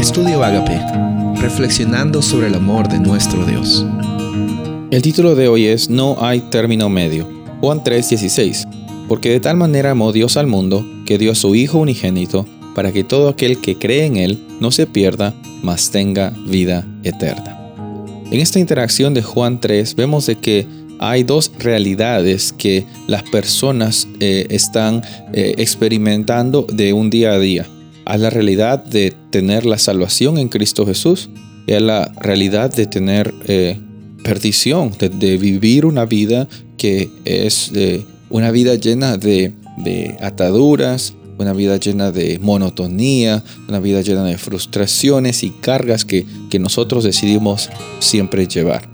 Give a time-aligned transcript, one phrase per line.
[0.00, 0.80] Estudio Agape,
[1.42, 3.84] reflexionando sobre el amor de nuestro Dios.
[4.90, 7.28] El título de hoy es No hay término medio.
[7.60, 8.66] Juan 3:16.
[9.08, 12.92] Porque de tal manera amó Dios al mundo, que dio a su Hijo unigénito, para
[12.92, 17.58] que todo aquel que cree en Él no se pierda, mas tenga vida eterna.
[18.30, 20.66] En esta interacción de Juan 3 vemos de que
[20.98, 25.02] hay dos realidades que las personas eh, están
[25.34, 27.66] eh, experimentando de un día a día.
[28.04, 31.30] Hay la realidad de tener la salvación en Cristo Jesús
[31.66, 33.78] y hay la realidad de tener eh,
[34.24, 37.72] perdición, de, vivir una vida que es
[38.30, 44.36] una vida llena de, de ataduras, una vida llena de monotonía, una vida llena de
[44.36, 48.88] frustraciones y cargas que, que nosotros decidimos siempre llevar.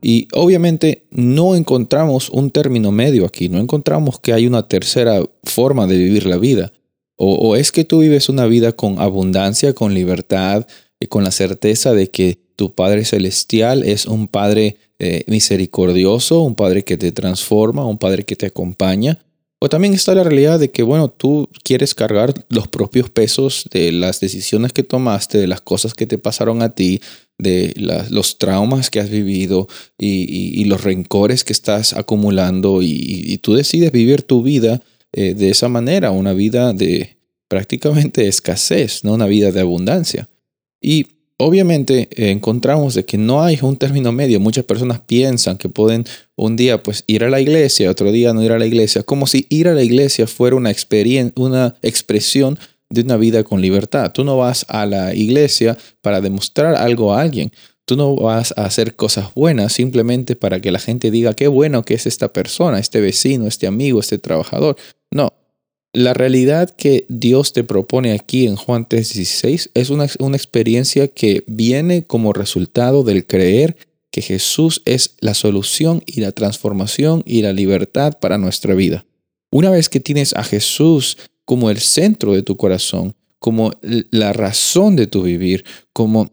[0.00, 5.86] Y obviamente no encontramos un término medio aquí, no encontramos que hay una tercera forma
[5.88, 6.72] de vivir la vida.
[7.20, 10.66] O, es que tú vives una vida con abundancia, con libertad,
[11.00, 16.54] y con la certeza de que tu Padre Celestial es un Padre eh, misericordioso, un
[16.54, 19.18] Padre que te transforma, un Padre que te acompaña.
[19.60, 23.90] O también está la realidad de que, bueno, tú quieres cargar los propios pesos de
[23.90, 27.00] las decisiones que tomaste, de las cosas que te pasaron a ti,
[27.38, 27.74] de
[28.10, 34.22] los traumas que has vivido y, los rencores que estás acumulando y, tú decides vivir
[34.22, 34.80] tu vida
[35.12, 37.16] eh, de esa manera, una vida de
[37.48, 40.28] prácticamente escasez, no una vida de abundancia.
[40.80, 41.06] Y
[41.38, 44.38] obviamente eh, encontramos de que no hay un término medio.
[44.40, 46.04] Muchas personas piensan que pueden
[46.36, 49.26] un día pues ir a la iglesia, otro día no ir a la iglesia, como
[49.26, 50.72] si ir a la iglesia fuera una,
[51.36, 52.58] una expresión
[52.90, 54.12] de una vida con libertad.
[54.12, 57.52] Tú no vas a la iglesia para demostrar algo a alguien.
[57.84, 61.84] Tú no vas a hacer cosas buenas simplemente para que la gente diga qué bueno
[61.84, 64.76] que es esta persona, este vecino, este amigo, este trabajador.
[65.92, 71.44] La realidad que Dios te propone aquí en Juan 3:16 es una, una experiencia que
[71.46, 73.76] viene como resultado del creer
[74.10, 79.06] que Jesús es la solución y la transformación y la libertad para nuestra vida.
[79.50, 84.96] Una vez que tienes a Jesús como el centro de tu corazón, como la razón
[84.96, 86.30] de tu vivir, como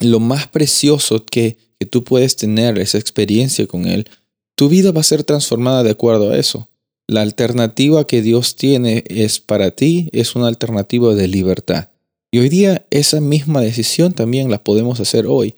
[0.00, 4.06] lo más precioso que, que tú puedes tener, esa experiencia con Él,
[4.54, 6.68] tu vida va a ser transformada de acuerdo a eso.
[7.08, 11.90] La alternativa que Dios tiene es para ti, es una alternativa de libertad.
[12.30, 15.54] Y hoy día esa misma decisión también la podemos hacer hoy.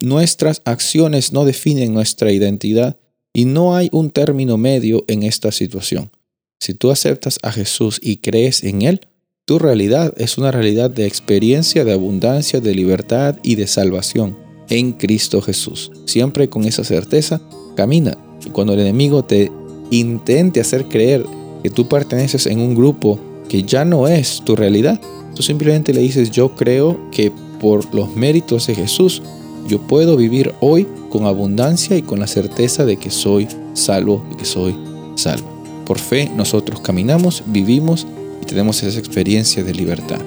[0.00, 2.98] Nuestras acciones no definen nuestra identidad
[3.32, 6.10] y no hay un término medio en esta situación.
[6.58, 9.00] Si tú aceptas a Jesús y crees en Él,
[9.46, 14.36] tu realidad es una realidad de experiencia, de abundancia, de libertad y de salvación
[14.68, 15.90] en Cristo Jesús.
[16.04, 17.40] Siempre con esa certeza,
[17.76, 18.16] camina.
[18.44, 19.50] Y cuando el enemigo te
[19.90, 21.26] intente hacer creer
[21.62, 23.18] que tú perteneces en un grupo
[23.48, 25.00] que ya no es tu realidad,
[25.34, 29.22] tú simplemente le dices, yo creo que por los méritos de Jesús,
[29.66, 34.44] yo puedo vivir hoy con abundancia y con la certeza de que soy salvo, que
[34.44, 34.74] soy
[35.16, 35.48] salvo.
[35.84, 38.06] Por fe nosotros caminamos, vivimos
[38.40, 40.20] y tenemos esa experiencia de libertad.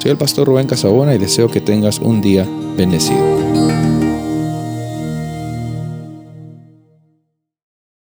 [0.00, 3.69] Soy el pastor Rubén Casabona y deseo que tengas un día bendecido.